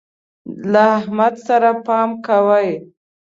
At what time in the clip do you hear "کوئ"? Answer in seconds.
2.25-2.69